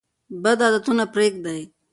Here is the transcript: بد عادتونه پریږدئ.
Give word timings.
بد 0.43 0.59
عادتونه 0.65 1.03
پریږدئ. 1.13 1.61